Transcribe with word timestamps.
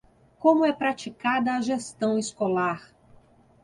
Como 0.39 0.65
é 0.65 0.73
praticada 0.73 1.53
a 1.53 1.61
gestão 1.61 2.17
escolar 2.17 2.89